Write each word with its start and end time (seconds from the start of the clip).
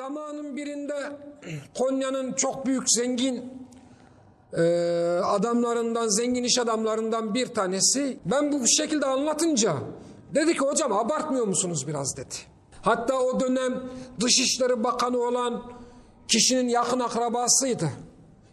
Zamanın 0.00 0.56
birinde 0.56 0.94
Konya'nın 1.78 2.32
çok 2.32 2.66
büyük 2.66 2.90
zengin 2.90 3.52
e, 4.52 4.62
adamlarından, 5.24 6.08
zengin 6.08 6.44
iş 6.44 6.58
adamlarından 6.58 7.34
bir 7.34 7.46
tanesi 7.46 8.18
ben 8.24 8.52
bu 8.52 8.68
şekilde 8.68 9.06
anlatınca 9.06 9.76
dedi 10.34 10.52
ki 10.52 10.58
hocam 10.58 10.92
abartmıyor 10.92 11.46
musunuz 11.46 11.88
biraz 11.88 12.16
dedi. 12.16 12.34
Hatta 12.82 13.20
o 13.20 13.40
dönem 13.40 13.82
Dışişleri 14.20 14.84
Bakanı 14.84 15.18
olan 15.18 15.62
kişinin 16.28 16.68
yakın 16.68 17.00
akrabasıydı. 17.00 17.90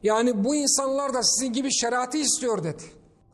Yani 0.04 0.44
bu 0.44 0.56
insanlar 0.56 1.14
da 1.14 1.24
sizin 1.24 1.54
gibi 1.54 1.74
şeriatı 1.74 2.18
istiyor 2.18 2.64
dedi. 2.64 2.84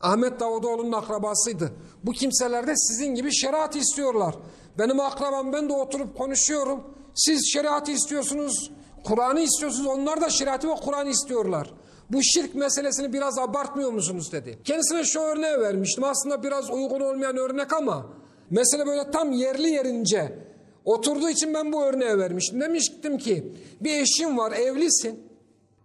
Ahmet 0.00 0.40
Davutoğlu'nun 0.40 0.92
akrabasıydı. 0.92 1.72
Bu 2.04 2.12
kimseler 2.12 2.66
de 2.66 2.76
sizin 2.76 3.14
gibi 3.14 3.34
şeriatı 3.34 3.78
istiyorlar. 3.78 4.34
Benim 4.78 5.00
akrabam 5.00 5.52
ben 5.52 5.68
de 5.68 5.72
oturup 5.72 6.18
konuşuyorum. 6.18 6.94
Siz 7.14 7.52
şeriatı 7.52 7.90
istiyorsunuz, 7.90 8.70
Kur'an'ı 9.04 9.40
istiyorsunuz. 9.40 9.86
Onlar 9.86 10.20
da 10.20 10.30
şeriatı 10.30 10.68
ve 10.68 10.74
Kur'an'ı 10.74 11.10
istiyorlar. 11.10 11.70
Bu 12.10 12.22
şirk 12.22 12.54
meselesini 12.54 13.12
biraz 13.12 13.38
abartmıyor 13.38 13.92
musunuz 13.92 14.32
dedi. 14.32 14.58
Kendisine 14.64 15.04
şu 15.04 15.20
örneği 15.20 15.60
vermiştim. 15.60 16.04
Aslında 16.04 16.42
biraz 16.42 16.70
uygun 16.70 17.00
olmayan 17.00 17.36
örnek 17.36 17.72
ama 17.72 18.06
mesele 18.50 18.86
böyle 18.86 19.10
tam 19.10 19.32
yerli 19.32 19.68
yerince 19.68 20.38
oturduğu 20.84 21.28
için 21.28 21.54
ben 21.54 21.72
bu 21.72 21.84
örneği 21.84 22.18
vermiştim. 22.18 22.60
Demiştim 22.60 23.18
ki 23.18 23.52
bir 23.80 24.00
eşin 24.00 24.38
var 24.38 24.52
evlisin. 24.52 25.20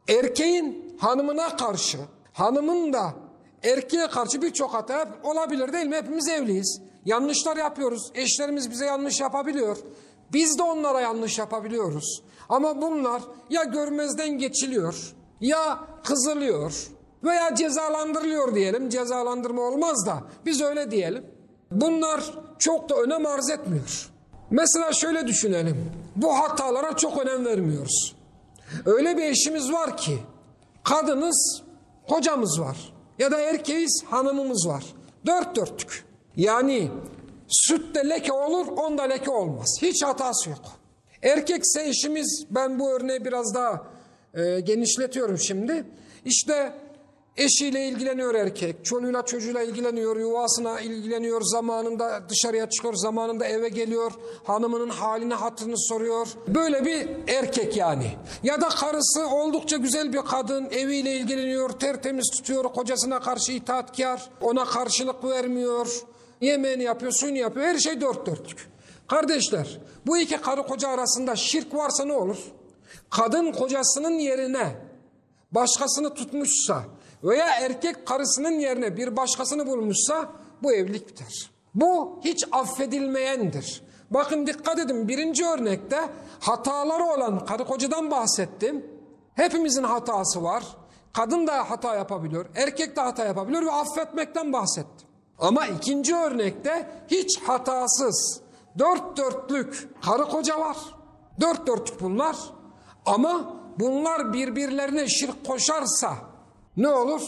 Erkeğin 0.08 0.96
hanımına 1.00 1.58
karşı, 1.58 1.98
hanımın 2.34 2.94
da 2.94 3.14
erkeğe 3.64 4.08
karşı 4.08 4.42
birçok 4.42 4.73
hata 4.73 5.08
olabilir 5.23 5.73
değil 5.73 5.86
mi? 5.86 5.96
Hepimiz 5.96 6.28
evliyiz. 6.28 6.81
Yanlışlar 7.06 7.58
yapıyoruz. 7.58 8.12
Eşlerimiz 8.16 8.72
bize 8.72 8.86
yanlış 8.86 9.20
yapabiliyor. 9.20 9.78
Biz 10.33 10.58
de 10.59 10.63
onlara 10.63 11.02
yanlış 11.02 11.39
yapabiliyoruz. 11.39 12.23
Ama 12.49 12.81
bunlar 12.81 13.22
ya 13.49 13.63
görmezden 13.63 14.30
geçiliyor, 14.30 15.13
ya 15.41 15.80
kızılıyor 16.03 16.73
veya 17.23 17.55
cezalandırılıyor 17.55 18.55
diyelim. 18.55 18.89
Cezalandırma 18.89 19.61
olmaz 19.61 20.05
da 20.05 20.23
biz 20.45 20.61
öyle 20.61 20.91
diyelim. 20.91 21.25
Bunlar 21.72 22.33
çok 22.59 22.89
da 22.89 22.95
önem 22.95 23.25
arz 23.25 23.50
etmiyor. 23.50 24.09
Mesela 24.50 24.94
şöyle 24.94 25.27
düşünelim. 25.27 25.91
Bu 26.16 26.33
hatalara 26.33 26.97
çok 26.97 27.17
önem 27.17 27.45
vermiyoruz. 27.45 28.16
Öyle 28.85 29.17
bir 29.17 29.23
eşimiz 29.23 29.72
var 29.72 29.97
ki 29.97 30.19
kadınız 30.83 31.61
kocamız 32.09 32.61
var 32.61 32.94
ya 33.19 33.31
da 33.31 33.39
erkeğiz 33.39 34.03
hanımımız 34.09 34.67
var. 34.67 34.83
Dört 35.25 35.55
dörtlük. 35.55 36.05
Yani 36.35 36.91
sütte 37.50 38.09
leke 38.09 38.33
olur 38.33 38.67
onda 38.67 39.03
leke 39.03 39.31
olmaz. 39.31 39.78
Hiç 39.81 40.03
hatası 40.03 40.50
yok. 40.50 40.61
Erkekse 41.23 41.89
eşimiz 41.89 42.45
ben 42.50 42.80
bu 42.80 42.91
örneği 42.91 43.25
biraz 43.25 43.56
daha 43.56 43.83
e, 44.33 44.59
genişletiyorum 44.59 45.38
şimdi. 45.39 45.86
İşte 46.25 46.73
eşiyle 47.38 47.88
ilgileniyor 47.88 48.36
erkek, 48.36 48.86
çoluğuyla 48.86 49.25
çocuğuyla 49.25 49.61
ilgileniyor, 49.61 50.17
yuvasına 50.17 50.80
ilgileniyor, 50.80 51.41
zamanında 51.41 52.30
dışarıya 52.30 52.69
çıkıyor, 52.69 52.94
zamanında 52.94 53.45
eve 53.45 53.69
geliyor, 53.69 54.11
hanımının 54.44 54.89
halini 54.89 55.34
hatırını 55.34 55.78
soruyor. 55.78 56.28
Böyle 56.47 56.86
bir 56.86 57.08
erkek 57.28 57.78
yani. 57.78 58.11
Ya 58.44 58.61
da 58.61 58.69
karısı 58.69 59.28
oldukça 59.28 59.78
güzel 59.78 60.13
bir 60.13 60.22
kadın, 60.22 60.67
eviyle 60.72 61.17
ilgileniyor, 61.17 61.69
tertemiz 61.69 62.30
tutuyor, 62.30 62.63
kocasına 62.63 63.19
karşı 63.19 63.51
itaatkar, 63.51 64.29
ona 64.41 64.66
karşılık 64.66 65.24
vermiyor, 65.24 65.88
yemeğini 66.41 66.83
yapıyor, 66.83 67.11
suyunu 67.11 67.38
yapıyor, 67.38 67.66
her 67.66 67.77
şey 67.77 68.01
dört 68.01 68.25
dörtlük. 68.25 68.69
Kardeşler, 69.07 69.79
bu 70.05 70.17
iki 70.17 70.38
karı 70.38 70.63
koca 70.63 70.89
arasında 70.89 71.35
şirk 71.35 71.73
varsa 71.73 72.05
ne 72.05 72.13
olur? 72.13 72.38
Kadın 73.09 73.51
kocasının 73.51 74.19
yerine 74.19 74.75
başkasını 75.51 76.13
tutmuşsa 76.13 76.83
veya 77.23 77.47
erkek 77.47 78.07
karısının 78.07 78.59
yerine 78.59 78.97
bir 78.97 79.17
başkasını 79.17 79.67
bulmuşsa 79.67 80.29
bu 80.63 80.73
evlilik 80.73 81.07
biter. 81.07 81.51
Bu 81.75 82.19
hiç 82.23 82.45
affedilmeyendir. 82.51 83.81
Bakın 84.11 84.47
dikkat 84.47 84.79
edin 84.79 85.07
birinci 85.07 85.45
örnekte 85.45 86.09
hataları 86.39 87.03
olan 87.03 87.45
karı 87.45 87.66
kocadan 87.66 88.11
bahsettim. 88.11 88.85
Hepimizin 89.33 89.83
hatası 89.83 90.44
var. 90.44 90.63
Kadın 91.13 91.47
da 91.47 91.69
hata 91.69 91.95
yapabiliyor, 91.95 92.45
erkek 92.56 92.95
de 92.95 93.01
hata 93.01 93.25
yapabiliyor 93.25 93.66
ve 93.66 93.71
affetmekten 93.71 94.53
bahsettim. 94.53 95.09
Ama 95.39 95.67
ikinci 95.67 96.16
örnekte 96.16 96.89
hiç 97.07 97.41
hatasız, 97.41 98.41
dört 98.79 99.17
dörtlük 99.17 99.89
karı 100.01 100.23
koca 100.23 100.59
var. 100.59 100.77
Dört 101.39 101.67
dörtlük 101.67 102.01
bunlar. 102.01 102.35
Ama 103.05 103.55
bunlar 103.79 104.33
birbirlerine 104.33 105.07
şirk 105.07 105.45
koşarsa 105.47 106.16
ne 106.77 106.88
olur? 106.88 107.22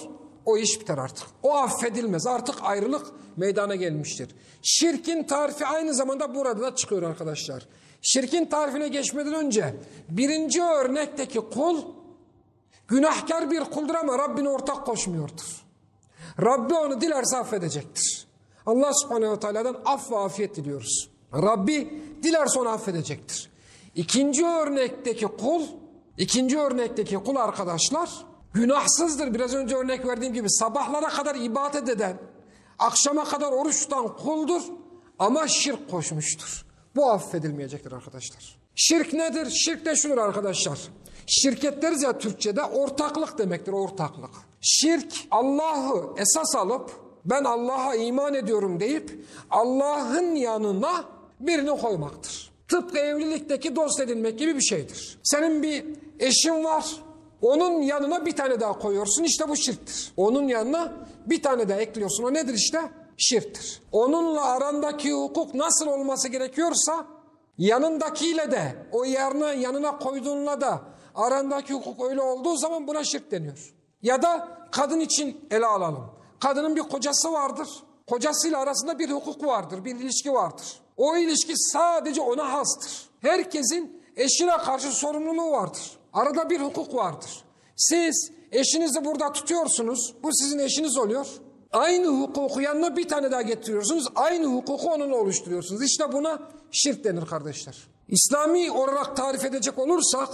O 0.45 0.57
iş 0.57 0.81
biter 0.81 0.97
artık. 0.97 1.27
O 1.43 1.55
affedilmez. 1.55 2.27
Artık 2.27 2.55
ayrılık 2.61 3.07
meydana 3.37 3.75
gelmiştir. 3.75 4.35
Şirkin 4.61 5.23
tarifi 5.23 5.65
aynı 5.65 5.93
zamanda 5.93 6.35
burada 6.35 6.61
da 6.61 6.75
çıkıyor 6.75 7.03
arkadaşlar. 7.03 7.67
Şirkin 8.01 8.45
tarifine 8.45 8.87
geçmeden 8.87 9.33
önce 9.33 9.75
birinci 10.09 10.63
örnekteki 10.63 11.39
kul 11.39 11.81
günahkar 12.87 13.51
bir 13.51 13.59
kuldur 13.59 13.95
ama 13.95 14.19
Rabbine 14.19 14.49
ortak 14.49 14.85
koşmuyordur. 14.85 15.70
Rabbi 16.39 16.73
onu 16.73 17.01
dilerse 17.01 17.37
affedecektir. 17.37 18.27
Allah 18.65 18.93
subhanehu 18.93 19.31
ve 19.31 19.39
teala'dan 19.39 19.81
af 19.85 20.11
ve 20.11 20.17
afiyet 20.17 20.55
diliyoruz. 20.55 21.09
Rabbi 21.33 22.03
dilerse 22.23 22.59
onu 22.59 22.69
affedecektir. 22.69 23.51
İkinci 23.95 24.45
örnekteki 24.45 25.25
kul, 25.25 25.61
ikinci 26.17 26.59
örnekteki 26.59 27.15
kul 27.15 27.35
arkadaşlar 27.35 28.09
günahsızdır. 28.53 29.33
Biraz 29.33 29.53
önce 29.53 29.75
örnek 29.75 30.07
verdiğim 30.07 30.33
gibi 30.33 30.49
sabahlara 30.49 31.09
kadar 31.09 31.35
ibadet 31.35 31.89
eden, 31.89 32.17
akşama 32.79 33.23
kadar 33.23 33.51
oruç 33.51 33.79
tutan 33.81 34.17
kuldur 34.17 34.61
ama 35.19 35.47
şirk 35.47 35.91
koşmuştur. 35.91 36.65
Bu 36.95 37.11
affedilmeyecektir 37.11 37.91
arkadaşlar. 37.91 38.60
Şirk 38.75 39.13
nedir? 39.13 39.49
Şirk 39.49 39.85
de 39.85 39.95
şudur 39.95 40.17
arkadaşlar. 40.17 40.79
Şirket 41.27 41.81
deriz 41.81 42.03
ya 42.03 42.17
Türkçe'de 42.17 42.63
ortaklık 42.63 43.37
demektir 43.37 43.71
ortaklık. 43.71 44.31
Şirk 44.61 45.13
Allah'ı 45.31 46.13
esas 46.17 46.55
alıp 46.55 46.91
ben 47.25 47.43
Allah'a 47.43 47.95
iman 47.95 48.33
ediyorum 48.33 48.79
deyip 48.79 49.25
Allah'ın 49.49 50.35
yanına 50.35 51.05
birini 51.39 51.81
koymaktır. 51.81 52.51
Tıpkı 52.67 52.97
evlilikteki 52.97 53.75
dost 53.75 53.99
edinmek 53.99 54.39
gibi 54.39 54.55
bir 54.55 54.61
şeydir. 54.61 55.19
Senin 55.23 55.63
bir 55.63 55.85
eşin 56.19 56.63
var. 56.63 56.85
Onun 57.41 57.81
yanına 57.81 58.25
bir 58.25 58.35
tane 58.35 58.59
daha 58.59 58.79
koyuyorsun. 58.79 59.23
İşte 59.23 59.49
bu 59.49 59.55
şirktir. 59.55 60.13
Onun 60.17 60.47
yanına 60.47 60.93
bir 61.25 61.41
tane 61.43 61.69
daha 61.69 61.81
ekliyorsun. 61.81 62.23
O 62.23 62.33
nedir 62.33 62.53
işte? 62.53 62.81
Şirktir. 63.17 63.81
Onunla 63.91 64.45
arandaki 64.45 65.11
hukuk 65.13 65.55
nasıl 65.55 65.87
olması 65.87 66.27
gerekiyorsa 66.27 67.07
yanındakiyle 67.61 68.51
de 68.51 68.75
o 68.91 69.05
yerine 69.05 69.61
yanına 69.61 69.99
koyduğunla 69.99 70.61
da 70.61 70.81
arandaki 71.15 71.73
hukuk 71.73 72.09
öyle 72.09 72.21
olduğu 72.21 72.57
zaman 72.57 72.87
buna 72.87 73.03
şirk 73.03 73.31
deniyor. 73.31 73.73
Ya 74.01 74.21
da 74.21 74.57
kadın 74.71 74.99
için 74.99 75.47
ele 75.51 75.65
alalım. 75.65 76.11
Kadının 76.39 76.75
bir 76.75 76.81
kocası 76.81 77.33
vardır. 77.33 77.69
Kocasıyla 78.09 78.59
arasında 78.59 78.99
bir 78.99 79.09
hukuk 79.09 79.43
vardır, 79.43 79.85
bir 79.85 79.95
ilişki 79.95 80.33
vardır. 80.33 80.81
O 80.97 81.17
ilişki 81.17 81.53
sadece 81.57 82.21
ona 82.21 82.53
hastır. 82.53 83.09
Herkesin 83.21 84.03
eşine 84.15 84.57
karşı 84.57 84.91
sorumluluğu 84.91 85.51
vardır. 85.51 85.97
Arada 86.13 86.49
bir 86.49 86.61
hukuk 86.61 86.95
vardır. 86.95 87.43
Siz 87.75 88.31
eşinizi 88.51 89.05
burada 89.05 89.31
tutuyorsunuz. 89.31 90.13
Bu 90.23 90.29
sizin 90.33 90.59
eşiniz 90.59 90.97
oluyor. 90.97 91.27
Aynı 91.71 92.07
hukuku 92.07 92.61
yanına 92.61 92.97
bir 92.97 93.07
tane 93.07 93.31
daha 93.31 93.41
getiriyorsunuz. 93.41 94.07
Aynı 94.15 94.45
hukuku 94.45 94.89
onunla 94.89 95.15
oluşturuyorsunuz. 95.15 95.83
İşte 95.83 96.11
buna 96.11 96.39
şirk 96.71 97.03
denir 97.03 97.25
kardeşler. 97.25 97.77
İslami 98.07 98.71
olarak 98.71 99.17
tarif 99.17 99.45
edecek 99.45 99.79
olursak 99.79 100.29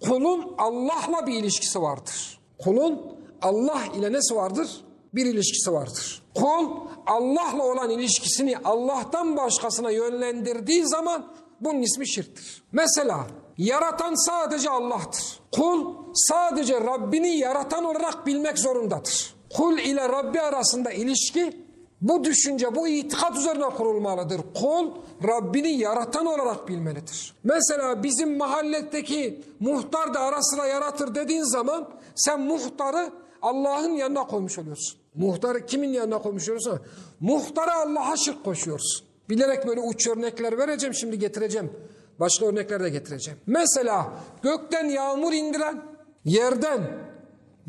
kulun 0.00 0.54
Allah'la 0.58 1.26
bir 1.26 1.34
ilişkisi 1.34 1.82
vardır. 1.82 2.40
Kulun 2.58 3.00
Allah 3.42 3.82
ile 3.96 4.12
nesi 4.12 4.36
vardır? 4.36 4.84
Bir 5.14 5.26
ilişkisi 5.26 5.72
vardır. 5.72 6.22
Kul 6.34 6.70
Allah'la 7.06 7.62
olan 7.62 7.90
ilişkisini 7.90 8.58
Allah'tan 8.64 9.36
başkasına 9.36 9.90
yönlendirdiği 9.90 10.86
zaman 10.86 11.26
bunun 11.60 11.82
ismi 11.82 12.08
şirktir. 12.08 12.62
Mesela 12.72 13.26
yaratan 13.58 14.26
sadece 14.26 14.70
Allah'tır. 14.70 15.40
Kul 15.52 15.94
sadece 16.14 16.80
Rabbini 16.80 17.36
yaratan 17.36 17.84
olarak 17.84 18.26
bilmek 18.26 18.58
zorundadır. 18.58 19.34
Kul 19.56 19.78
ile 19.78 20.08
Rabbi 20.08 20.40
arasında 20.40 20.92
ilişki 20.92 21.62
bu 22.00 22.24
düşünce, 22.24 22.74
bu 22.74 22.88
itikat 22.88 23.36
üzerine 23.36 23.64
kurulmalıdır. 23.64 24.40
Kul 24.54 24.90
Rabbini 25.28 25.68
yaratan 25.68 26.26
olarak 26.26 26.68
bilmelidir. 26.68 27.34
Mesela 27.44 28.02
bizim 28.02 28.36
mahalledeki 28.36 29.40
muhtar 29.60 30.14
da 30.14 30.20
ara 30.20 30.42
sıra 30.42 30.66
yaratır 30.66 31.14
dediğin 31.14 31.42
zaman 31.42 31.88
sen 32.14 32.40
muhtarı 32.40 33.10
Allah'ın 33.42 33.92
yanına 33.92 34.26
koymuş 34.26 34.58
oluyorsun. 34.58 34.98
Muhtarı 35.14 35.66
kimin 35.66 35.92
yanına 35.92 36.18
koymuş 36.18 36.48
oluyorsun? 36.48 36.80
Muhtarı 37.20 37.72
Allah'a 37.74 38.16
şirk 38.16 38.44
koşuyorsun. 38.44 39.06
Bilerek 39.28 39.66
böyle 39.66 39.80
uç 39.80 40.08
örnekler 40.08 40.58
vereceğim 40.58 40.94
şimdi 40.94 41.18
getireceğim. 41.18 41.72
Başka 42.20 42.46
örnekler 42.46 42.82
de 42.82 42.88
getireceğim. 42.88 43.40
Mesela 43.46 44.12
gökten 44.42 44.84
yağmur 44.84 45.32
indiren, 45.32 45.82
yerden 46.24 46.80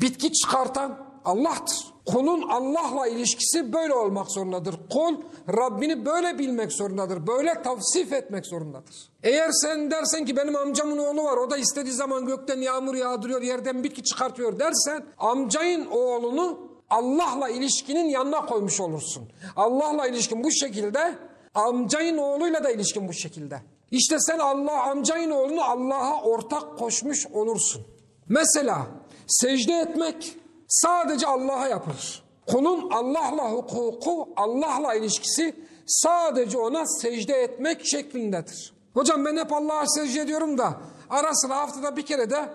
bitki 0.00 0.32
çıkartan 0.32 1.03
Allah'tır. 1.24 1.94
Kulun 2.06 2.42
Allah'la 2.48 3.06
ilişkisi 3.06 3.72
böyle 3.72 3.94
olmak 3.94 4.30
zorundadır. 4.30 4.74
Kul 4.92 5.16
Rabbini 5.48 6.06
böyle 6.06 6.38
bilmek 6.38 6.72
zorundadır. 6.72 7.26
Böyle 7.26 7.62
tavsif 7.62 8.12
etmek 8.12 8.46
zorundadır. 8.46 8.94
Eğer 9.22 9.50
sen 9.52 9.90
dersen 9.90 10.24
ki 10.24 10.36
benim 10.36 10.56
amcamın 10.56 10.98
oğlu 10.98 11.24
var 11.24 11.36
o 11.36 11.50
da 11.50 11.56
istediği 11.56 11.92
zaman 11.92 12.26
gökten 12.26 12.60
yağmur 12.60 12.94
yağdırıyor 12.94 13.42
yerden 13.42 13.84
bitki 13.84 14.02
çıkartıyor 14.02 14.58
dersen 14.58 15.04
amcayın 15.18 15.86
oğlunu 15.86 16.58
Allah'la 16.90 17.48
ilişkinin 17.48 18.08
yanına 18.08 18.46
koymuş 18.46 18.80
olursun. 18.80 19.28
Allah'la 19.56 20.06
ilişkin 20.06 20.44
bu 20.44 20.52
şekilde 20.52 21.18
amcayın 21.54 22.18
oğluyla 22.18 22.64
da 22.64 22.70
ilişkin 22.70 23.08
bu 23.08 23.12
şekilde. 23.12 23.60
İşte 23.90 24.16
sen 24.20 24.38
Allah 24.38 24.82
amcayın 24.82 25.30
oğlunu 25.30 25.62
Allah'a 25.62 26.22
ortak 26.22 26.78
koşmuş 26.78 27.26
olursun. 27.26 27.86
Mesela 28.28 28.86
secde 29.26 29.72
etmek 29.72 30.36
sadece 30.68 31.26
Allah'a 31.26 31.68
yapılır. 31.68 32.24
Kulun 32.46 32.90
Allah'la 32.90 33.52
hukuku, 33.52 34.28
Allah'la 34.36 34.94
ilişkisi 34.94 35.56
sadece 35.86 36.58
ona 36.58 36.86
secde 36.86 37.34
etmek 37.34 37.86
şeklindedir. 37.86 38.74
Hocam 38.94 39.24
ben 39.24 39.36
hep 39.36 39.52
Allah'a 39.52 39.86
secde 39.86 40.20
ediyorum 40.20 40.58
da 40.58 40.74
ara 41.10 41.34
sıra 41.34 41.56
haftada 41.56 41.96
bir 41.96 42.06
kere 42.06 42.30
de 42.30 42.48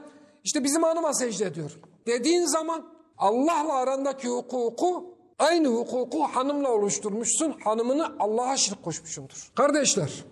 işte 0.43 0.63
bizim 0.63 0.83
hanıma 0.83 1.13
secde 1.13 1.45
ediyorum. 1.45 1.77
Dediğin 2.07 2.45
zaman 2.45 2.85
Allah'la 3.17 3.73
arandaki 3.73 4.27
hukuku 4.27 5.05
aynı 5.39 5.67
hukuku 5.67 6.23
hanımla 6.23 6.71
oluşturmuşsun. 6.71 7.55
Hanımını 7.63 8.15
Allah'a 8.19 8.57
şirk 8.57 8.83
koşmuşsundur. 8.83 9.51
Kardeşler 9.55 10.25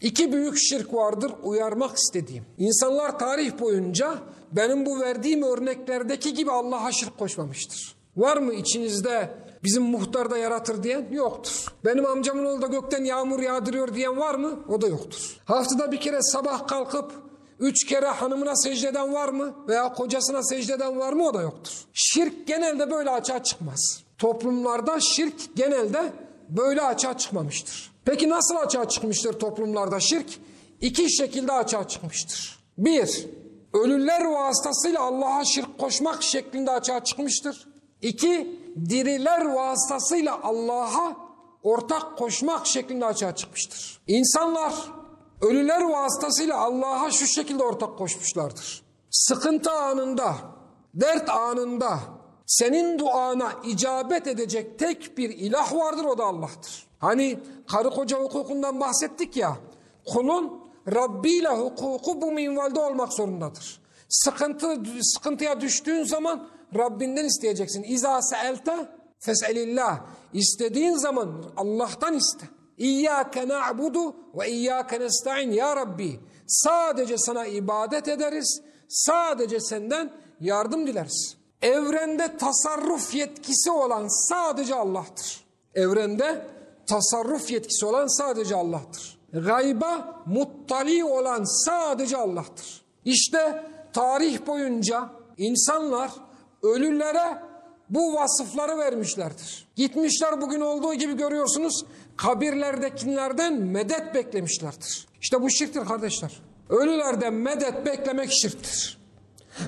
İki 0.00 0.32
büyük 0.32 0.58
şirk 0.58 0.94
vardır 0.94 1.32
uyarmak 1.42 1.96
istediğim. 1.96 2.44
İnsanlar 2.58 3.18
tarih 3.18 3.60
boyunca 3.60 4.14
benim 4.52 4.86
bu 4.86 5.00
verdiğim 5.00 5.42
örneklerdeki 5.42 6.34
gibi 6.34 6.50
Allah'a 6.50 6.92
şirk 6.92 7.18
koşmamıştır. 7.18 7.94
Var 8.16 8.36
mı 8.36 8.54
içinizde 8.54 9.30
bizim 9.64 9.82
muhtar 9.82 10.30
da 10.30 10.38
yaratır 10.38 10.82
diyen? 10.82 11.08
Yoktur. 11.12 11.64
Benim 11.84 12.06
amcamın 12.06 12.44
oğlu 12.44 12.62
da 12.62 12.66
gökten 12.66 13.04
yağmur 13.04 13.40
yağdırıyor 13.40 13.94
diyen 13.94 14.16
var 14.16 14.34
mı? 14.34 14.60
O 14.68 14.80
da 14.80 14.86
yoktur. 14.86 15.36
Haftada 15.44 15.92
bir 15.92 16.00
kere 16.00 16.22
sabah 16.22 16.66
kalkıp 16.66 17.12
üç 17.60 17.86
kere 17.86 18.06
hanımına 18.06 18.56
secdeden 18.56 19.12
var 19.12 19.28
mı? 19.28 19.54
Veya 19.68 19.92
kocasına 19.92 20.42
secdeden 20.42 20.98
var 20.98 21.12
mı? 21.12 21.28
O 21.28 21.34
da 21.34 21.42
yoktur. 21.42 21.72
Şirk 21.92 22.46
genelde 22.46 22.90
böyle 22.90 23.10
açığa 23.10 23.42
çıkmaz. 23.42 24.02
Toplumlarda 24.18 25.00
şirk 25.00 25.56
genelde 25.56 26.12
böyle 26.48 26.82
açığa 26.82 27.18
çıkmamıştır. 27.18 27.92
Peki 28.08 28.28
nasıl 28.28 28.56
açığa 28.56 28.88
çıkmıştır 28.88 29.32
toplumlarda 29.32 30.00
şirk? 30.00 30.38
İki 30.80 31.16
şekilde 31.16 31.52
açığa 31.52 31.88
çıkmıştır. 31.88 32.58
Bir, 32.78 33.26
ölüler 33.74 34.24
vasıtasıyla 34.24 35.02
Allah'a 35.02 35.44
şirk 35.44 35.78
koşmak 35.78 36.22
şeklinde 36.22 36.70
açığa 36.70 37.04
çıkmıştır. 37.04 37.68
İki, 38.02 38.60
diriler 38.88 39.44
vasıtasıyla 39.44 40.42
Allah'a 40.42 41.16
ortak 41.62 42.18
koşmak 42.18 42.66
şeklinde 42.66 43.06
açığa 43.06 43.34
çıkmıştır. 43.34 44.00
İnsanlar 44.06 44.74
ölüler 45.40 45.82
vasıtasıyla 45.82 46.58
Allah'a 46.58 47.10
şu 47.10 47.26
şekilde 47.26 47.62
ortak 47.62 47.98
koşmuşlardır. 47.98 48.82
Sıkıntı 49.10 49.70
anında, 49.70 50.34
dert 50.94 51.30
anında 51.30 51.98
senin 52.46 52.98
duana 52.98 53.52
icabet 53.64 54.26
edecek 54.26 54.78
tek 54.78 55.18
bir 55.18 55.30
ilah 55.30 55.74
vardır 55.74 56.04
o 56.04 56.18
da 56.18 56.24
Allah'tır. 56.24 56.87
Hani 56.98 57.38
karı 57.70 57.90
koca 57.90 58.18
hukukundan 58.18 58.80
bahsettik 58.80 59.36
ya. 59.36 59.56
Kulun 60.06 60.68
Rabbi 60.94 61.30
ile 61.30 61.48
hukuku 61.48 62.22
bu 62.22 62.32
minvalde 62.32 62.80
olmak 62.80 63.12
zorundadır. 63.12 63.80
Sıkıntı 64.08 64.82
sıkıntıya 65.02 65.60
düştüğün 65.60 66.04
zaman 66.04 66.48
Rabbinden 66.76 67.24
isteyeceksin. 67.24 67.82
İza 67.82 68.22
seelte 68.22 68.88
fes'elillah. 69.18 70.00
İstediğin 70.32 70.94
zaman 70.94 71.44
Allah'tan 71.56 72.14
iste. 72.14 72.46
İyyâke 72.78 73.48
na'budu 73.48 74.16
ve 74.34 74.50
iyyâke 74.50 75.00
nesta'in 75.00 75.50
ya 75.50 75.76
Rabbi. 75.76 76.20
Sadece 76.46 77.18
sana 77.18 77.46
ibadet 77.46 78.08
ederiz. 78.08 78.62
Sadece 78.88 79.60
senden 79.60 80.12
yardım 80.40 80.86
dileriz. 80.86 81.36
Evrende 81.62 82.36
tasarruf 82.36 83.14
yetkisi 83.14 83.70
olan 83.70 84.28
sadece 84.28 84.74
Allah'tır. 84.74 85.44
Evrende 85.74 86.46
tasarruf 86.88 87.50
yetkisi 87.50 87.86
olan 87.86 88.18
sadece 88.18 88.54
Allah'tır. 88.56 89.18
Gayba 89.32 90.22
muttali 90.26 91.04
olan 91.04 91.64
sadece 91.64 92.16
Allah'tır. 92.16 92.82
İşte 93.04 93.64
tarih 93.92 94.46
boyunca 94.46 95.10
insanlar 95.36 96.10
ölülere 96.62 97.42
bu 97.90 98.14
vasıfları 98.14 98.78
vermişlerdir. 98.78 99.68
Gitmişler 99.76 100.40
bugün 100.40 100.60
olduğu 100.60 100.94
gibi 100.94 101.16
görüyorsunuz 101.16 101.84
kabirlerdekilerden 102.16 103.54
medet 103.54 104.14
beklemişlerdir. 104.14 105.06
İşte 105.20 105.42
bu 105.42 105.50
şirktir 105.50 105.84
kardeşler. 105.84 106.42
Ölülerden 106.68 107.34
medet 107.34 107.86
beklemek 107.86 108.32
şirktir. 108.32 108.97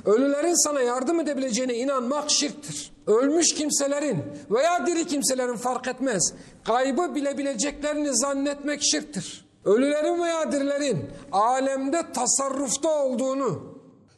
Ölülerin 0.07 0.65
sana 0.65 0.81
yardım 0.81 1.21
edebileceğine 1.21 1.75
inanmak 1.75 2.31
şirktir. 2.31 2.93
Ölmüş 3.07 3.55
kimselerin 3.55 4.23
veya 4.51 4.87
diri 4.87 5.07
kimselerin 5.07 5.57
fark 5.57 5.89
etmez. 5.89 6.33
Kaybı 6.65 7.15
bilebileceklerini 7.15 8.17
zannetmek 8.17 8.83
şirktir. 8.83 9.45
Ölülerin 9.65 10.23
veya 10.23 10.53
dirilerin 10.53 11.11
alemde 11.33 12.13
tasarrufta 12.13 13.05
olduğunu, 13.05 13.63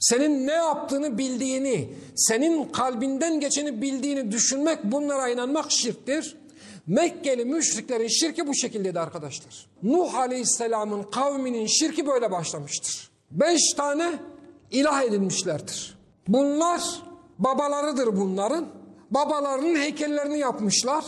senin 0.01 0.47
ne 0.47 0.53
yaptığını 0.53 1.19
bildiğini, 1.19 1.95
senin 2.17 2.65
kalbinden 2.65 3.41
geçeni 3.41 3.83
bildiğini 3.83 4.33
düşünmek, 4.33 4.85
bunlara 4.85 5.29
inanmak 5.29 5.73
şirktir. 5.73 6.37
Mekkeli 6.87 7.45
müşriklerin 7.45 8.09
şirki 8.09 8.47
bu 8.47 8.55
şekildeydi 8.55 9.01
arkadaşlar. 9.01 9.67
Nuh 9.83 10.15
Aleyhisselam'ın 10.15 11.03
kavminin 11.03 11.67
şirki 11.67 12.07
böyle 12.07 12.31
başlamıştır. 12.31 13.11
Beş 13.31 13.73
tane 13.77 14.13
ilah 14.73 15.03
edinmişlerdir. 15.03 15.99
Bunlar 16.29 17.03
babalarıdır 17.39 18.17
bunların. 18.17 18.67
Babalarının 19.11 19.77
heykellerini 19.77 20.39
yapmışlar. 20.39 21.05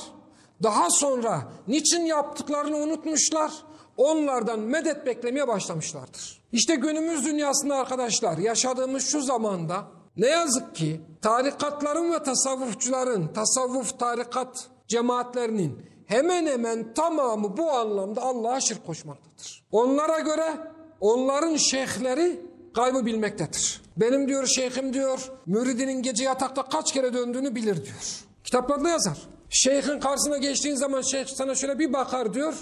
Daha 0.62 0.90
sonra 0.90 1.42
niçin 1.68 2.04
yaptıklarını 2.04 2.76
unutmuşlar. 2.76 3.52
Onlardan 3.96 4.60
medet 4.60 5.06
beklemeye 5.06 5.48
başlamışlardır. 5.48 6.42
İşte 6.52 6.74
günümüz 6.74 7.26
dünyasında 7.26 7.76
arkadaşlar 7.76 8.38
yaşadığımız 8.38 9.06
şu 9.06 9.22
zamanda 9.22 9.84
ne 10.16 10.26
yazık 10.26 10.74
ki 10.74 11.00
tarikatların 11.22 12.12
ve 12.12 12.22
tasavvufçuların, 12.22 13.28
tasavvuf 13.28 13.98
tarikat 13.98 14.68
cemaatlerinin 14.88 15.78
hemen 16.06 16.46
hemen 16.46 16.94
tamamı 16.94 17.56
bu 17.56 17.70
anlamda 17.70 18.22
Allah'a 18.22 18.60
şirk 18.60 18.86
koşmaktadır. 18.86 19.64
Onlara 19.72 20.18
göre 20.18 20.54
onların 21.00 21.56
şeyhleri 21.56 22.46
gaybı 22.74 23.06
bilmektedir. 23.06 23.80
Benim 23.96 24.28
diyor 24.28 24.46
şeyhim 24.46 24.94
diyor 24.94 25.30
müridinin 25.46 26.02
gece 26.02 26.24
yatakta 26.24 26.68
kaç 26.68 26.92
kere 26.92 27.14
döndüğünü 27.14 27.54
bilir 27.54 27.84
diyor. 27.84 28.24
Kitaplarda 28.44 28.88
yazar. 28.88 29.18
Şeyhin 29.50 30.00
karşısına 30.00 30.38
geçtiğin 30.38 30.74
zaman 30.74 31.02
şeyh 31.02 31.26
sana 31.26 31.54
şöyle 31.54 31.78
bir 31.78 31.92
bakar 31.92 32.34
diyor. 32.34 32.54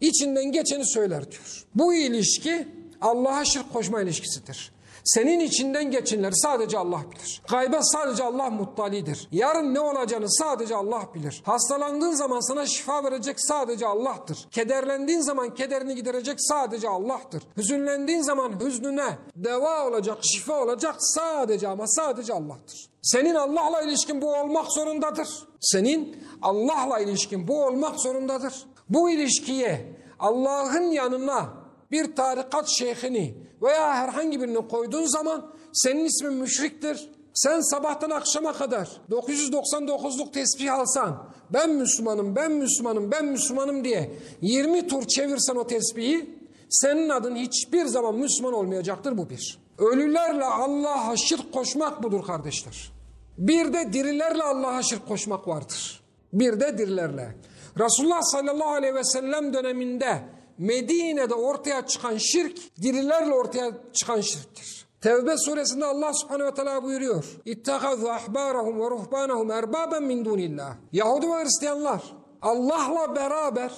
İçinden 0.00 0.52
geçeni 0.52 0.86
söyler 0.86 1.30
diyor. 1.30 1.64
Bu 1.74 1.94
ilişki 1.94 2.68
Allah'a 3.00 3.44
şirk 3.44 3.72
koşma 3.72 4.02
ilişkisidir. 4.02 4.73
Senin 5.04 5.40
içinden 5.40 5.90
geçenleri 5.90 6.36
sadece 6.36 6.78
Allah 6.78 7.00
bilir. 7.10 7.42
Gayba 7.50 7.82
sadece 7.82 8.24
Allah 8.24 8.50
muttalidir. 8.50 9.28
Yarın 9.32 9.74
ne 9.74 9.80
olacağını 9.80 10.30
sadece 10.30 10.76
Allah 10.76 11.08
bilir. 11.14 11.42
Hastalandığın 11.46 12.12
zaman 12.12 12.40
sana 12.40 12.66
şifa 12.66 13.04
verecek 13.04 13.40
sadece 13.40 13.86
Allah'tır. 13.86 14.48
Kederlendiğin 14.50 15.20
zaman 15.20 15.54
kederini 15.54 15.94
giderecek 15.94 16.36
sadece 16.38 16.88
Allah'tır. 16.88 17.42
Hüzünlendiğin 17.56 18.22
zaman 18.22 18.60
hüznüne 18.60 19.18
deva 19.36 19.88
olacak, 19.88 20.18
şifa 20.22 20.62
olacak 20.62 20.94
sadece 20.98 21.68
ama 21.68 21.86
sadece 21.86 22.32
Allah'tır. 22.32 22.90
Senin 23.02 23.34
Allah'la 23.34 23.82
ilişkin 23.82 24.22
bu 24.22 24.34
olmak 24.34 24.72
zorundadır. 24.72 25.28
Senin 25.60 26.16
Allah'la 26.42 26.98
ilişkin 26.98 27.48
bu 27.48 27.64
olmak 27.64 28.00
zorundadır. 28.00 28.54
Bu 28.88 29.10
ilişkiye 29.10 29.96
Allah'ın 30.18 30.90
yanına 30.90 31.63
bir 31.90 32.16
tarikat 32.16 32.68
şeyhini 32.68 33.34
veya 33.62 33.94
herhangi 33.94 34.40
birini 34.40 34.68
koyduğun 34.68 35.04
zaman 35.04 35.50
senin 35.72 36.04
ismin 36.04 36.32
müşriktir. 36.32 37.10
Sen 37.34 37.60
sabahtan 37.60 38.10
akşama 38.10 38.52
kadar 38.52 38.88
999'luk 39.10 40.32
tesbih 40.32 40.74
alsan 40.74 41.28
ben 41.50 41.70
Müslümanım, 41.70 42.36
ben 42.36 42.52
Müslümanım, 42.52 43.10
ben 43.10 43.24
Müslümanım 43.24 43.84
diye 43.84 44.10
20 44.40 44.88
tur 44.88 45.06
çevirsen 45.06 45.56
o 45.56 45.66
tesbihi 45.66 46.38
senin 46.70 47.08
adın 47.08 47.36
hiçbir 47.36 47.86
zaman 47.86 48.14
Müslüman 48.14 48.52
olmayacaktır 48.52 49.18
bu 49.18 49.30
bir. 49.30 49.58
Ölülerle 49.78 50.44
Allah'a 50.44 51.16
şirk 51.16 51.52
koşmak 51.52 52.02
budur 52.02 52.26
kardeşler. 52.26 52.92
Bir 53.38 53.72
de 53.72 53.92
dirilerle 53.92 54.42
Allah'a 54.42 54.82
şirk 54.82 55.08
koşmak 55.08 55.48
vardır. 55.48 56.00
Bir 56.32 56.60
de 56.60 56.78
dirilerle. 56.78 57.34
Resulullah 57.78 58.22
sallallahu 58.22 58.70
aleyhi 58.70 58.94
ve 58.94 59.04
sellem 59.04 59.52
döneminde 59.52 60.22
Medine'de 60.58 61.34
ortaya 61.34 61.86
çıkan 61.86 62.16
şirk 62.16 62.82
dirilerle 62.82 63.34
ortaya 63.34 63.70
çıkan 63.92 64.20
şirktir. 64.20 64.86
Tevbe 65.00 65.38
suresinde 65.38 65.84
Allah 65.84 66.14
subhanehu 66.14 66.46
ve 66.46 66.54
teala 66.54 66.82
buyuruyor. 66.82 67.24
İttehazü 67.44 68.06
ahbarahum 68.06 68.80
ve 68.80 68.90
ruhbanahum 68.90 69.50
erbaben 69.50 70.02
min 70.02 70.24
dunillah. 70.24 70.74
Yahudi 70.92 71.28
ve 71.28 71.44
Hristiyanlar 71.44 72.02
Allah'la 72.42 73.16
beraber 73.16 73.72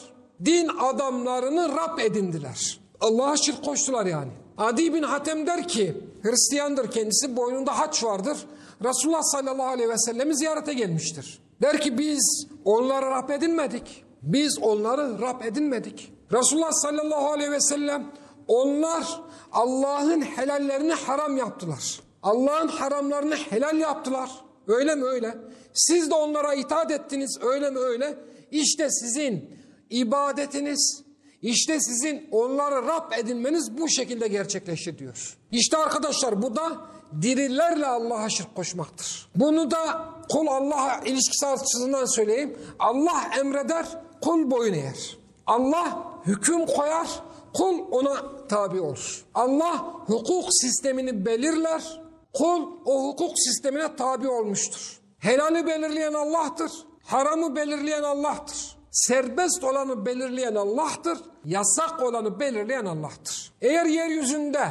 din 0.44 0.70
adamlarını 0.80 1.68
Rab 1.68 1.98
edindiler. 1.98 2.80
Allah'a 3.00 3.36
şirk 3.36 3.64
koştular 3.64 4.06
yani. 4.06 4.30
Adi 4.58 4.94
bin 4.94 5.02
Hatem 5.02 5.46
der 5.46 5.68
ki 5.68 5.96
Hristiyandır 6.22 6.90
kendisi 6.90 7.36
boynunda 7.36 7.78
haç 7.78 8.04
vardır. 8.04 8.38
Resulullah 8.84 9.22
sallallahu 9.22 9.68
aleyhi 9.68 9.90
ve 9.90 9.98
sellemi 9.98 10.36
ziyarete 10.36 10.74
gelmiştir. 10.74 11.38
Der 11.62 11.80
ki 11.80 11.98
biz 11.98 12.46
onları 12.64 13.06
Rab 13.06 13.28
edinmedik. 13.28 14.04
Biz 14.22 14.58
onları 14.62 15.20
Rab 15.20 15.40
edinmedik. 15.44 16.12
Resulullah 16.32 16.72
sallallahu 16.72 17.30
aleyhi 17.30 17.50
ve 17.50 17.60
sellem 17.60 18.12
onlar 18.48 19.20
Allah'ın 19.52 20.20
helallerini 20.20 20.92
haram 20.92 21.36
yaptılar. 21.36 22.00
Allah'ın 22.22 22.68
haramlarını 22.68 23.36
helal 23.36 23.78
yaptılar. 23.78 24.30
Öyle 24.66 24.94
mi 24.94 25.04
öyle? 25.04 25.38
Siz 25.74 26.10
de 26.10 26.14
onlara 26.14 26.54
itaat 26.54 26.90
ettiniz 26.90 27.38
öyle 27.42 27.70
mi 27.70 27.78
öyle? 27.78 28.18
İşte 28.50 28.90
sizin 28.90 29.50
ibadetiniz, 29.90 31.02
işte 31.42 31.80
sizin 31.80 32.28
onları 32.32 32.86
Rab 32.86 33.12
edinmeniz 33.18 33.78
bu 33.78 33.88
şekilde 33.88 34.28
gerçekleşti 34.28 34.98
diyor. 34.98 35.38
İşte 35.52 35.76
arkadaşlar 35.76 36.42
bu 36.42 36.56
da 36.56 36.80
dirilerle 37.22 37.86
Allah'a 37.86 38.28
şirk 38.28 38.54
koşmaktır. 38.54 39.28
Bunu 39.36 39.70
da 39.70 40.08
kul 40.30 40.46
Allah'a 40.46 41.00
ilişkisi 41.04 41.46
açısından 41.46 42.04
söyleyeyim. 42.04 42.58
Allah 42.78 43.30
emreder, 43.40 43.86
kul 44.20 44.50
boyun 44.50 44.74
eğer. 44.74 45.18
Allah 45.46 46.15
hüküm 46.26 46.66
koyar, 46.66 47.08
kul 47.54 47.78
ona 47.90 48.46
tabi 48.48 48.80
olur. 48.80 49.24
Allah 49.34 49.78
hukuk 50.06 50.44
sistemini 50.50 51.26
belirler, 51.26 52.00
kul 52.34 52.62
o 52.84 53.08
hukuk 53.08 53.32
sistemine 53.38 53.96
tabi 53.96 54.28
olmuştur. 54.28 55.00
Helali 55.18 55.66
belirleyen 55.66 56.12
Allah'tır, 56.12 56.72
haramı 57.04 57.56
belirleyen 57.56 58.02
Allah'tır. 58.02 58.76
Serbest 58.90 59.64
olanı 59.64 60.06
belirleyen 60.06 60.54
Allah'tır, 60.54 61.18
yasak 61.44 62.02
olanı 62.02 62.40
belirleyen 62.40 62.84
Allah'tır. 62.84 63.52
Eğer 63.60 63.86
yeryüzünde 63.86 64.68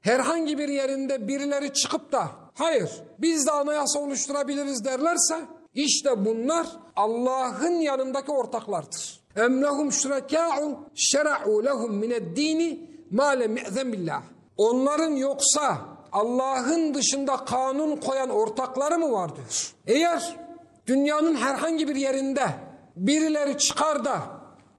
herhangi 0.00 0.58
bir 0.58 0.68
yerinde 0.68 1.28
birileri 1.28 1.72
çıkıp 1.72 2.12
da 2.12 2.28
hayır 2.54 2.90
biz 3.18 3.46
de 3.46 3.50
anayasa 3.50 3.98
oluşturabiliriz 3.98 4.84
derlerse 4.84 5.40
işte 5.74 6.24
bunlar 6.24 6.66
Allah'ın 6.96 7.72
yanındaki 7.72 8.32
ortaklardır. 8.32 9.21
Em 9.36 9.62
lehum 9.62 9.92
şurekâ'u 9.92 10.78
şera'u 10.94 11.64
lehum 11.64 11.94
mineddini 11.94 12.90
ma 13.10 13.28
lem 13.28 13.56
ye'zen 13.56 13.92
billah. 13.92 14.22
Onların 14.56 15.10
yoksa 15.10 15.78
Allah'ın 16.12 16.94
dışında 16.94 17.36
kanun 17.36 17.96
koyan 17.96 18.30
ortakları 18.30 18.98
mı 18.98 19.12
var 19.12 19.36
diyor. 19.36 19.74
Eğer 19.86 20.36
dünyanın 20.86 21.34
herhangi 21.34 21.88
bir 21.88 21.96
yerinde 21.96 22.46
birileri 22.96 23.58
çıkar 23.58 24.04
da 24.04 24.18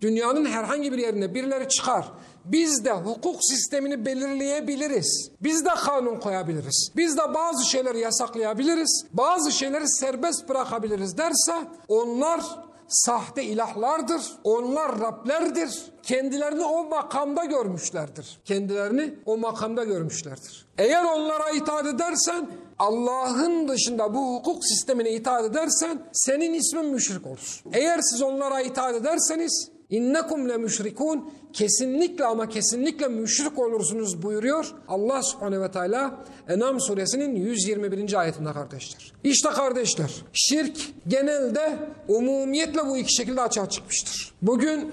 dünyanın 0.02 0.46
herhangi 0.46 0.92
bir 0.92 0.98
yerinde 0.98 1.34
birileri 1.34 1.70
çıkar 1.70 2.06
biz 2.46 2.86
de 2.86 2.92
hukuk 2.92 3.36
sistemini 3.44 4.06
belirleyebiliriz. 4.06 5.32
Biz 5.42 5.66
de 5.66 5.70
kanun 5.70 6.20
koyabiliriz. 6.20 6.92
Biz 6.96 7.18
de 7.18 7.34
bazı 7.34 7.66
şeyleri 7.66 8.00
yasaklayabiliriz. 8.00 9.06
Bazı 9.14 9.52
şeyleri 9.52 9.90
serbest 9.90 10.50
bırakabiliriz 10.50 11.18
derse 11.18 11.68
onlar 11.88 12.42
sahte 12.88 13.44
ilahlardır. 13.44 14.22
Onlar 14.44 15.00
Rablerdir. 15.00 15.84
Kendilerini 16.04 16.64
o 16.64 16.84
makamda 16.90 17.46
görmüşlerdir. 17.46 18.40
Kendilerini 18.46 19.14
o 19.26 19.38
makamda 19.38 19.84
görmüşlerdir. 19.84 20.66
Eğer 20.78 21.04
onlara 21.04 21.50
itaat 21.50 21.86
edersen 21.86 22.50
Allah'ın 22.80 23.68
dışında 23.68 24.14
bu 24.14 24.36
hukuk 24.36 24.66
sistemine 24.66 25.12
itaat 25.12 25.46
edersen 25.46 26.02
senin 26.14 26.54
ismin 26.54 26.86
müşrik 26.86 27.28
olur. 27.28 27.64
Eğer 27.74 28.00
siz 28.02 28.22
onlara 28.22 28.62
itaat 28.62 28.96
ederseniz 28.96 29.73
İnnekum 29.94 30.50
le 30.50 30.58
müşrikun 30.58 31.32
kesinlikle 31.54 32.26
ama 32.26 32.50
kesinlikle 32.50 33.08
müşrik 33.08 33.60
olursunuz 33.60 34.24
buyuruyor 34.24 34.74
Allah 34.88 35.24
subhanehu 35.24 35.62
ve 35.62 35.72
teala 35.72 36.26
Enam 36.50 36.80
suresinin 36.80 37.36
121. 37.36 38.20
ayetinde 38.20 38.54
kardeşler. 38.54 39.14
İşte 39.24 39.50
kardeşler 39.50 40.12
şirk 40.34 40.78
genelde 41.08 41.80
umumiyetle 42.08 42.86
bu 42.86 42.98
iki 42.98 43.16
şekilde 43.16 43.42
açığa 43.42 43.70
çıkmıştır. 43.70 44.34
Bugün 44.42 44.92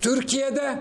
Türkiye'de 0.00 0.78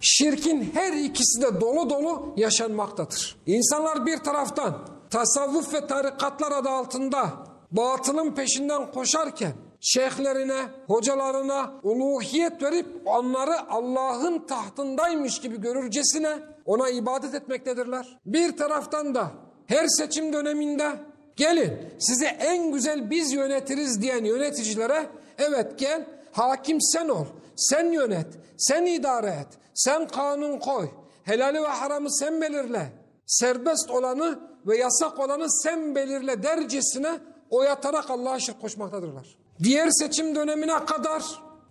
şirkin 0.00 0.70
her 0.74 0.92
ikisi 0.92 1.42
de 1.42 1.60
dolu 1.60 1.90
dolu 1.90 2.34
yaşanmaktadır. 2.36 3.36
İnsanlar 3.46 4.06
bir 4.06 4.16
taraftan 4.16 4.88
tasavvuf 5.10 5.74
ve 5.74 5.86
tarikatlar 5.86 6.52
adı 6.52 6.68
altında 6.68 7.30
batılın 7.72 8.34
peşinden 8.34 8.92
koşarken 8.92 9.52
şeyhlerine, 9.80 10.62
hocalarına 10.86 11.72
uluhiyet 11.82 12.62
verip 12.62 12.86
onları 13.04 13.70
Allah'ın 13.70 14.46
tahtındaymış 14.46 15.40
gibi 15.40 15.60
görürcesine 15.60 16.38
ona 16.64 16.88
ibadet 16.88 17.34
etmektedirler. 17.34 18.18
Bir 18.26 18.56
taraftan 18.56 19.14
da 19.14 19.30
her 19.66 19.86
seçim 19.88 20.32
döneminde 20.32 20.92
gelin 21.36 21.78
size 21.98 22.26
en 22.26 22.72
güzel 22.72 23.10
biz 23.10 23.32
yönetiriz 23.32 24.02
diyen 24.02 24.24
yöneticilere 24.24 25.06
evet 25.38 25.78
gel 25.78 26.06
hakim 26.32 26.80
sen 26.80 27.08
ol, 27.08 27.26
sen 27.56 27.92
yönet, 27.92 28.26
sen 28.56 28.86
idare 28.86 29.30
et, 29.30 29.48
sen 29.74 30.08
kanun 30.08 30.58
koy, 30.58 30.88
helali 31.24 31.62
ve 31.62 31.66
haramı 31.66 32.12
sen 32.18 32.40
belirle, 32.40 32.92
serbest 33.26 33.90
olanı 33.90 34.38
ve 34.66 34.76
yasak 34.76 35.18
olanı 35.18 35.50
sen 35.62 35.94
belirle 35.94 36.42
dercesine 36.42 37.18
oyatarak 37.50 38.10
Allah'a 38.10 38.40
şirk 38.40 38.60
koşmaktadırlar. 38.60 39.38
Diğer 39.62 39.90
seçim 39.90 40.34
dönemine 40.34 40.84
kadar 40.84 41.22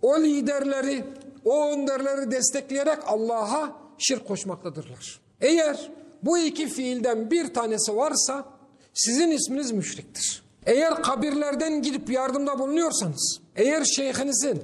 o 0.02 0.20
liderleri, 0.20 1.04
o 1.44 1.68
önderleri 1.68 2.30
destekleyerek 2.30 2.98
Allah'a 3.06 3.72
şirk 3.98 4.28
koşmaktadırlar. 4.28 5.20
Eğer 5.40 5.90
bu 6.22 6.38
iki 6.38 6.68
fiilden 6.68 7.30
bir 7.30 7.54
tanesi 7.54 7.96
varsa 7.96 8.44
sizin 8.94 9.30
isminiz 9.30 9.72
müşriktir. 9.72 10.42
Eğer 10.66 11.02
kabirlerden 11.02 11.82
gidip 11.82 12.10
yardımda 12.10 12.58
bulunuyorsanız, 12.58 13.40
eğer 13.56 13.84
şeyhinizin, 13.84 14.62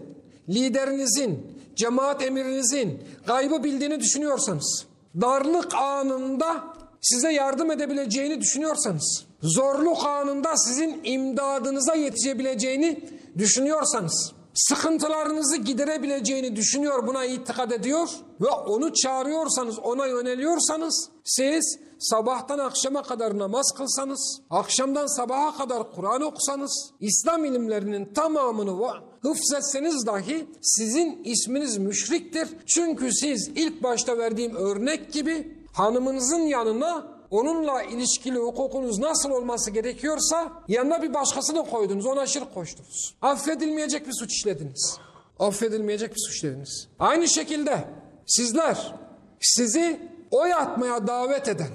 liderinizin, 0.49 1.47
cemaat 1.77 2.23
emirinizin 2.23 3.03
gaybı 3.27 3.65
bildiğini 3.65 4.01
düşünüyorsanız, 4.01 4.87
darlık 5.21 5.75
anında 5.75 6.65
size 7.01 7.33
yardım 7.33 7.71
edebileceğini 7.71 8.41
düşünüyorsanız, 8.41 9.25
zorluk 9.45 10.07
anında 10.07 10.57
sizin 10.57 11.01
imdadınıza 11.05 11.95
yetişebileceğini 11.95 13.09
düşünüyorsanız, 13.39 14.33
sıkıntılarınızı 14.55 15.57
giderebileceğini 15.57 16.57
düşünüyor, 16.57 17.07
buna 17.07 17.25
itikad 17.25 17.71
ediyor 17.71 18.09
ve 18.41 18.49
onu 18.49 18.93
çağırıyorsanız, 18.93 19.79
ona 19.79 20.07
yöneliyorsanız, 20.07 21.09
siz 21.25 21.79
sabahtan 21.99 22.59
akşama 22.59 23.03
kadar 23.03 23.39
namaz 23.39 23.73
kılsanız, 23.77 24.41
akşamdan 24.51 25.07
sabaha 25.07 25.59
kadar 25.59 25.93
Kur'an 25.93 26.23
okusanız, 26.23 26.91
İslam 27.01 27.45
ilimlerinin 27.45 28.15
tamamını 28.15 28.91
hıfzetseniz 29.23 30.07
dahi 30.07 30.47
sizin 30.63 31.25
isminiz 31.25 31.79
müşriktir. 31.79 32.49
Çünkü 32.67 33.13
siz 33.13 33.51
ilk 33.55 33.83
başta 33.83 34.19
verdiğim 34.19 34.57
örnek 34.57 35.13
gibi 35.13 35.59
hanımınızın 35.73 36.41
yanına 36.41 37.14
onunla 37.31 37.83
ilişkili 37.83 38.39
hukukunuz 38.39 38.99
nasıl 38.99 39.31
olması 39.31 39.71
gerekiyorsa 39.71 40.53
yanına 40.69 41.03
bir 41.03 41.15
başkasını 41.15 41.71
koydunuz. 41.71 42.07
Ona 42.07 42.27
şirk 42.27 42.55
koştunuz. 42.55 43.15
Affedilmeyecek 43.23 44.07
bir 44.07 44.13
suç 44.13 44.33
işlediniz. 44.33 44.99
Affedilmeyecek 45.39 46.15
bir 46.15 46.21
suç 46.21 46.35
işlediniz. 46.35 46.89
Aynı 46.99 47.29
şekilde 47.29 47.85
sizler 48.27 48.95
sizi 49.41 50.01
oy 50.31 50.55
atmaya 50.55 51.07
davet 51.07 51.49
eden 51.49 51.71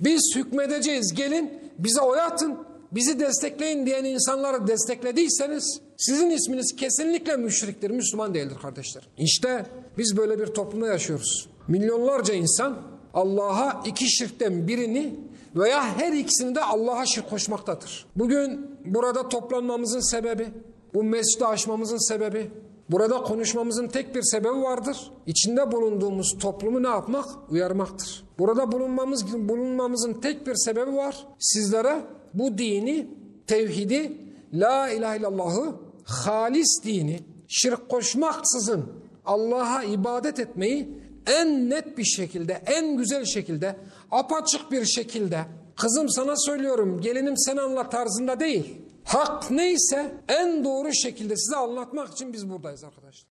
biz 0.00 0.32
hükmedeceğiz 0.36 1.14
gelin 1.14 1.50
bize 1.78 2.00
oy 2.00 2.20
atın 2.20 2.58
bizi 2.92 3.20
destekleyin 3.20 3.86
diyen 3.86 4.04
insanları 4.04 4.66
desteklediyseniz 4.66 5.80
sizin 5.96 6.30
isminiz 6.30 6.76
kesinlikle 6.76 7.36
müşriktir, 7.36 7.90
Müslüman 7.90 8.34
değildir 8.34 8.56
kardeşler. 8.62 9.08
İşte 9.18 9.66
biz 9.98 10.16
böyle 10.16 10.38
bir 10.38 10.46
toplumda 10.46 10.86
yaşıyoruz. 10.86 11.48
Milyonlarca 11.68 12.34
insan 12.34 12.93
Allah'a 13.14 13.82
iki 13.86 14.10
şirkten 14.10 14.68
birini 14.68 15.14
veya 15.56 15.98
her 15.98 16.12
ikisini 16.12 16.54
de 16.54 16.60
Allah'a 16.60 17.06
şirk 17.06 17.30
koşmaktadır. 17.30 18.06
Bugün 18.16 18.70
burada 18.84 19.28
toplanmamızın 19.28 20.10
sebebi, 20.10 20.48
bu 20.94 21.04
mescidi 21.04 21.46
açmamızın 21.46 22.08
sebebi, 22.08 22.50
burada 22.90 23.22
konuşmamızın 23.22 23.88
tek 23.88 24.14
bir 24.14 24.22
sebebi 24.22 24.62
vardır. 24.62 25.12
İçinde 25.26 25.72
bulunduğumuz 25.72 26.38
toplumu 26.40 26.82
ne 26.82 26.88
yapmak? 26.88 27.24
Uyarmaktır. 27.50 28.24
Burada 28.38 28.72
bulunmamız 28.72 29.48
bulunmamızın 29.48 30.12
tek 30.12 30.46
bir 30.46 30.54
sebebi 30.54 30.96
var. 30.96 31.26
Sizlere 31.38 32.00
bu 32.34 32.58
dini, 32.58 33.08
tevhidi, 33.46 34.18
la 34.52 34.90
ilahe 34.90 35.18
illallahı, 35.18 35.74
halis 36.04 36.84
dini, 36.84 37.20
şirk 37.48 37.88
koşmaksızın 37.88 38.84
Allah'a 39.26 39.82
ibadet 39.82 40.38
etmeyi 40.38 41.03
en 41.26 41.70
net 41.70 41.98
bir 41.98 42.04
şekilde, 42.04 42.62
en 42.66 42.96
güzel 42.96 43.24
şekilde, 43.24 43.76
apaçık 44.10 44.72
bir 44.72 44.84
şekilde 44.84 45.44
kızım 45.76 46.08
sana 46.08 46.36
söylüyorum 46.36 47.00
gelinim 47.00 47.36
sen 47.36 47.56
anlat 47.56 47.92
tarzında 47.92 48.40
değil. 48.40 48.76
Hak 49.04 49.50
neyse 49.50 50.14
en 50.28 50.64
doğru 50.64 50.94
şekilde 50.94 51.36
size 51.36 51.56
anlatmak 51.56 52.12
için 52.12 52.32
biz 52.32 52.50
buradayız 52.50 52.84
arkadaşlar. 52.84 53.33